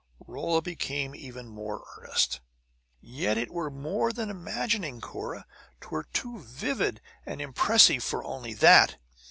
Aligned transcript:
Rolla 0.25 0.63
became 0.63 1.13
even 1.13 1.47
more 1.47 1.83
earnest. 1.99 2.39
"Yet 3.01 3.37
it 3.37 3.51
were 3.51 3.69
more 3.69 4.11
than 4.11 4.31
imagining, 4.31 4.99
Cunora; 4.99 5.45
'twere 5.79 6.07
too 6.11 6.39
vivid 6.39 7.01
and 7.23 7.39
impressive 7.39 8.03
for 8.03 8.23
only 8.25 8.55
that. 8.55 8.95